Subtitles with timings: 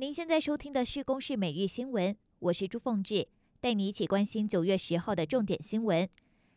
[0.00, 3.26] 您现在收听的是《公视每日新闻》，我是朱凤志，
[3.60, 6.08] 带你一起关心九月十号的重点新闻。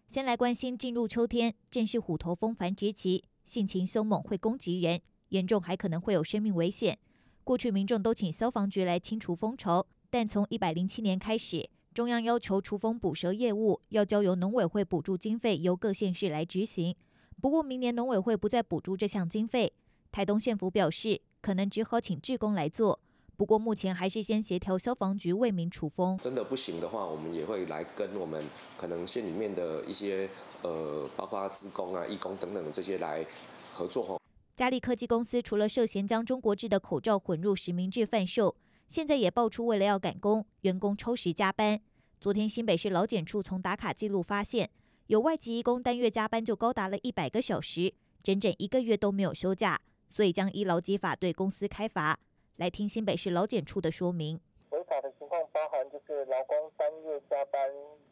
[0.08, 7.00] 先来关心，进入秋天，正是虎头蜂繁殖期，性情凶猛，会攻击人，严重还可能会有生命危险。
[7.44, 16.96] 过去民众都请消防局来清除蜂巢，但从一百零七年开始，中央要求除蜂捕蛇业务要交由农委会补助经费，由各县市来执行。
[17.42, 19.74] 不过明年农委会不再补助这项经费，
[20.12, 23.00] 台东县府表示，可能只好请志工来做。
[23.42, 26.16] 不过目前还是先协调消防局为民除风。
[26.20, 28.46] 真的不行的话，我们也会来跟我们
[28.78, 30.30] 可能县里面的一些
[30.62, 33.26] 呃，包括职工啊、义工等等的这些来
[33.72, 34.22] 合作吼。
[34.56, 38.56] 嘉利科技公司除了涉嫌将中国制的口罩混入实名制贩售，
[38.88, 41.82] 现在也爆出为了要赶工，员工超时加班。
[42.20, 44.70] 昨天新北市劳检处从打卡记录发现，
[45.08, 52.20] 有外籍义工单月加班就高达了一百个小时，整整一个月都没有休假，所以将依劳基法对公司开罚。
[52.62, 54.40] 来听新北市劳检处的说明。
[54.70, 57.60] 违法的情况包含就是劳工单月加班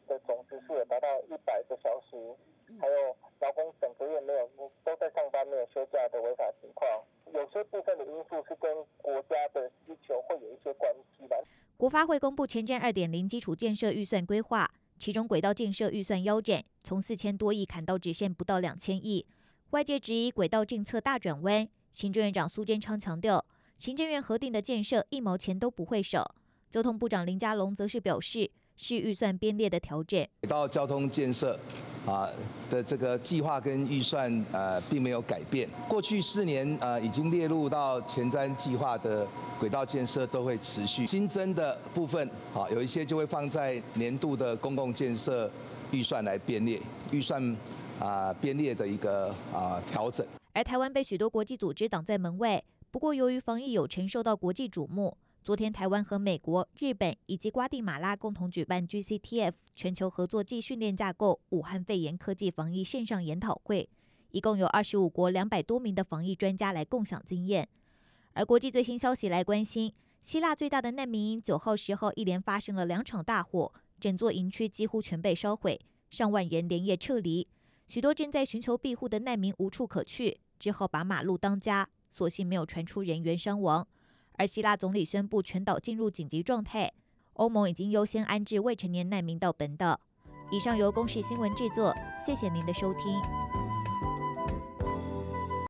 [0.08, 2.16] 的总时数有达到一百个小时，
[2.80, 4.50] 还有劳工整个月没有
[4.82, 6.90] 都在上班没有休假的违法情况。
[7.32, 11.44] 有些部分的因素是跟国家的需求会有一些关系的。
[11.76, 19.24] 国发会公布前瞻二点零基础建设预算规划，其中轨道建设预算腰斩，从四千多亿砍到只剩不到两千亿。
[19.70, 23.46] 外界质疑轨道政策大转弯，行政院长苏贞昌强调。
[23.80, 26.34] 行政院核定的建设一毛钱都不会少，
[26.70, 30.22] 交通部长林佳龙则是表示，是预算编列的调整。
[30.42, 31.58] 轨道交通建设
[32.04, 32.28] 啊
[32.68, 39.26] 的这个计划跟预算呃并没有改变，过去四年呃已经列入到前瞻计划的
[39.58, 45.50] 轨道建设都会持续，新增的部分好有一些就会放在年度的公共建设
[45.90, 46.78] 预算来编列，
[47.12, 47.56] 预算
[47.98, 50.26] 啊编列的一个啊调整。
[50.52, 52.62] 而台湾被许多国际组织挡在门外。
[52.92, 63.88] 不过，由于防疫有成受到国际瞩目，昨天台湾和美国、日本以及瓜地马拉共同举办 GCTF 全球合作暨训练架构武汉肺炎科技防疫线上研讨会，
[64.32, 67.68] 一共有二十五国两百多名的防疫专家来共享经验。
[68.32, 75.78] 而国际最新消息来关心，希腊最大的难民营九号、十号一连发生了两场大火，整座营区几乎全被烧毁，
[76.10, 77.46] 上万人连夜撤离，
[77.86, 81.88] 许多正在寻求庇护的难民无处可去，只好把马路当家。
[82.12, 83.86] 所幸没有传出人员伤亡，
[84.32, 86.92] 而希腊总理宣布全岛进入紧急状态。
[87.34, 90.00] 欧盟已经优先安置未成年难民到本岛。
[90.50, 91.94] 以上由公视新闻制作，
[92.26, 93.69] 谢谢您的收听。